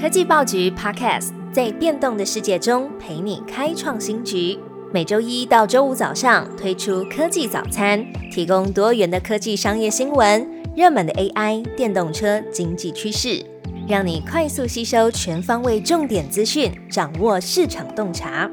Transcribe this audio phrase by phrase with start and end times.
[0.00, 4.58] 科技报局 Podcast 在变动的世界中陪你开创新局。
[4.92, 10.46] 每周一到周五早上推出科技早餐，提供多元的科技商业新闻、
[10.76, 13.44] 热门的 AI、电动车、经济趋势，
[13.88, 18.50] 让你快速吸收全方位重点资讯，掌握市场洞察。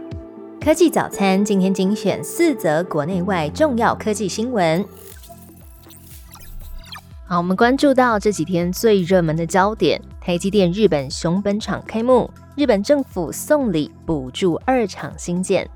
[0.64, 4.86] 科技早餐今天精选四则国内外重要科技新闻。
[7.28, 15.68] 好，我们关注到这几天最热门的焦点：台积电日本熊本厂开幕，日本政府送礼补助二厂新建。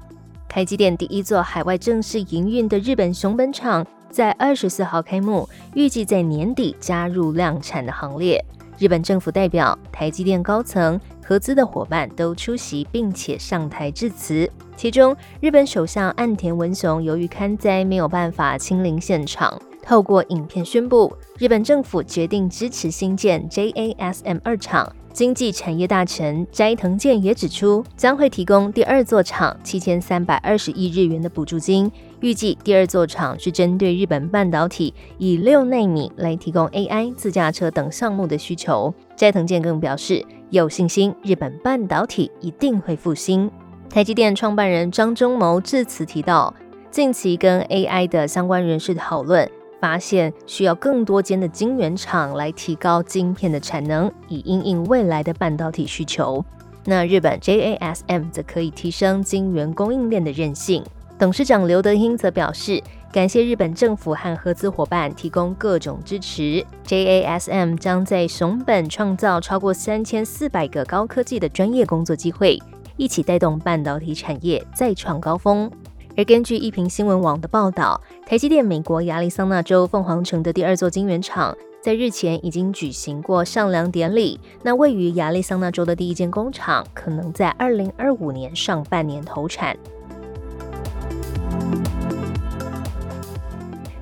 [0.48, 8.40] 台积电第一座海外正式营运的日本熊本厂在二十四号开幕，预计在年底加入量产的行列。
[8.78, 14.48] 日本政府代表、台积电高层、合资的伙伴都出席，并且上台致辞。
[14.76, 19.60] 其中，日本首相岸田文雄由于刊灾没有办法亲临现场。
[19.86, 24.92] 透过影片宣布，日本政府决定支持新建 JASM 二厂。
[25.14, 31.90] 经济产业大臣斋藤健也指出，将会提供第二座厂七千三百二十亿日元的补助金。
[32.20, 38.94] 预计第二座厂是针对日本半导体以六纳米来提供 AI、自驾车等项目的需求。
[39.16, 43.50] 斋藤健更表示，有信心日本半导体一定会复兴。
[43.90, 46.54] 台积电创办人张忠谋致辞提到，
[46.92, 49.50] 近期跟 AI 的相关人士讨论。
[49.86, 56.44] 发现需要更多间的晶圆厂来提高晶片的产能，以应应未来的半导体需求。
[56.86, 60.84] 那日本 JASM 则可以提升晶圆供应链的韧性。
[61.20, 66.66] 董事长刘德英则表示，感谢日本政府和合资伙伴提供各种支持。
[66.88, 72.60] JASM 将在熊本创造超过三千四百个高科技的专业工作机会，
[72.98, 75.70] 一起带动半导体产业再创高峰。
[76.18, 84.40] 而根据一平新闻网的报道，台积电美国亚利桑那州凤凰城的第二座晶圆厂，在日前已经举行过上梁典礼。
[84.64, 89.76] 那位于亚利桑那州的第一间工厂，可能在二零二五年上半年投产。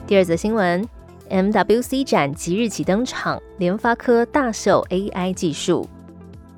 [0.06, 0.88] 第二则新闻
[1.32, 5.90] ，MWC 展即日起登场，联发科大秀 AI 技术。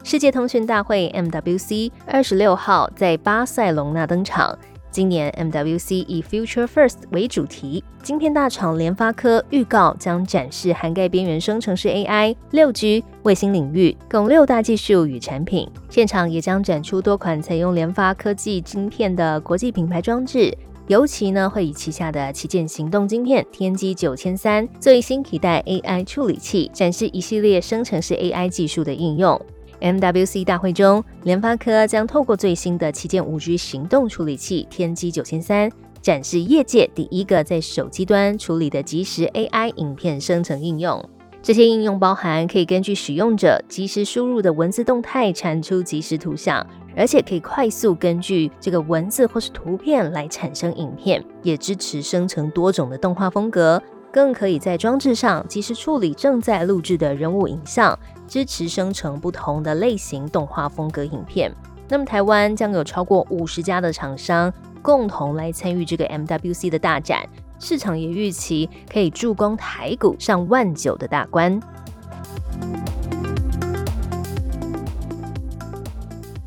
[0.03, 4.59] 世界通讯大会 MWC 二十六号在巴塞隆纳登场。
[4.95, 15.69] 今年 MWC 以 Future First 为主题，晶片大厂联发科预告将展示涵盖边缘生成式 AI、六 G、卫星领域共六大技术与产品。
[15.89, 20.57] 现场也将展出多款采用联发科技晶片的国际品牌装置，
[20.87, 29.37] 尤其呢会以旗下的旗舰行动晶片天玑九千三最新一代 AI 处理器，展示一系列生成式 AI 技术的应用。
[29.81, 35.71] MWC 大会中，联发科将透过最新的旗舰五 G 行动处理器天玑九千三，
[36.01, 41.03] 展示业界第一个在手机端处理的即时 AI 影片生成应用。
[41.41, 46.65] 这些应用包含可以根据使用者即时输入的文字动态产出即时图像，
[46.97, 53.79] 而且可以快速根据这个文字或是图片来产生影片，也支持生成多种的动画风格。
[54.15, 57.99] 更可以在装置上及时处理正在录制的人物影像，
[58.29, 61.53] 支持生成不同的类型动画风格影片。
[61.89, 67.27] 那么，台湾将有超过五十家的厂商共同来参与这个 MWC 的大展，
[67.59, 71.59] 市场也预期可以助攻台股上万九的大关。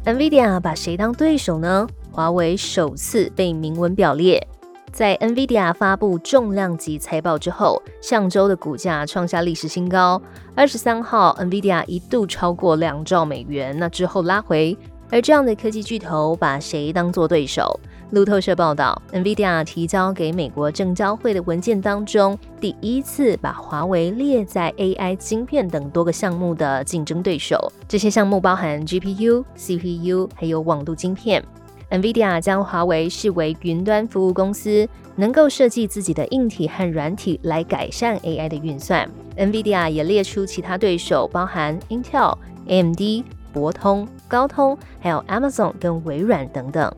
[0.07, 1.87] NVIDIA 把谁当对手呢？
[2.11, 4.49] 华为首次被明文表列。
[4.93, 10.21] 在 NVIDIA 发布重量级财报之后，上周的股价创下历史新高。
[10.55, 14.77] 二十三号，NVIDIA 一度超过两兆美元，那之后拉回。
[15.11, 17.79] 而这样的科技巨头把谁当做对手？
[18.11, 27.73] 路透社报道，NVIDIA 提交给美国证交会的文件当中，第一次把华为列在 AI 晶片等多个项目的竞争对手。
[27.87, 31.43] 这些项目包含 GPU、CPU，还有网络晶片。
[31.91, 39.09] NVIDIA 将华为视为云端服务公司，能够设计自己的硬体和软体来改善 AI 的运算。
[39.39, 46.93] NVIDIA 也列出其他对手，包含 Intel、AMD、博通、高通，还有 Amazon 跟微软等等。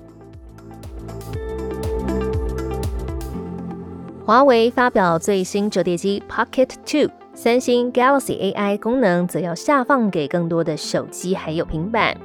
[4.27, 12.17] 华为发表最新折叠机 Pocket Two，三星 Galaxy AI 功能则要下放给更多的手机还有平板。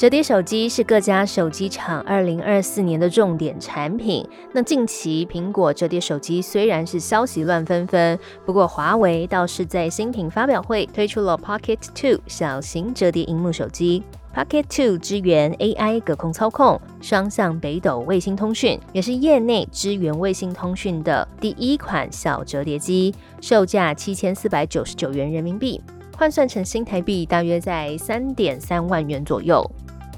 [0.00, 4.26] 折叠手机是各家手机厂二零二四年的重点产品。
[4.50, 14.02] 那近期苹果折叠手机虽然是消息乱纷纷，不过华为倒是在新品发表会推出了 Pocket Two 小型折叠荧幕手机。
[14.34, 25.78] Pocket Two 支援 AI 隔空操控、双向北斗卫星通讯，也是业内支援卫星通讯的第一款小折叠机，售价七千四百九十九元人民币。
[26.16, 29.62] 换算成新台币大约在三点三万元左右。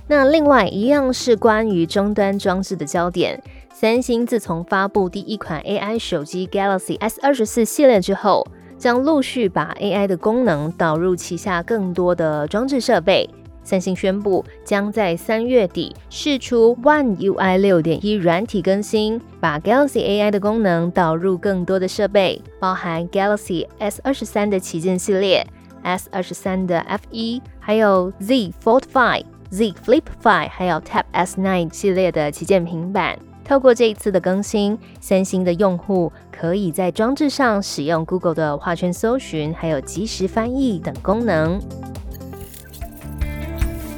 [0.08, 8.46] 那另外一样是关于终端装置的焦点，三星自从发布第一款 AI 手机 Galaxy S 二十四系列之后，
[8.76, 13.28] 将陆续把 AI 的功能导入旗下更多的装置设备。
[13.64, 25.46] 三星宣布将在三月底试出 One UI 六点一软体更新，把 Galaxy AI 的功能导入更多的设备，包含 Galaxy S 二十三的旗舰系列、
[25.84, 33.18] S 二十三的 F 一，还有 Z Fold Five、Z Flip Five，还有 Tab S Nine 系列的旗舰平板。
[33.44, 41.60] 透过这一次的更新，三星的用户可以在装置上使用 Google 的画圈搜寻，还有即时翻译等功能。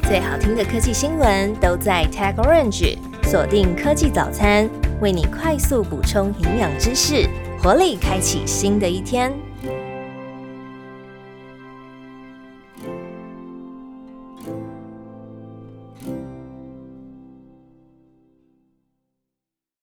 [0.03, 4.69] 最好听的科技新闻都在 Tag Orange，锁定科技早餐，
[5.01, 7.29] 为你快速补充营养知识，
[7.63, 9.33] 活力开启新的一天。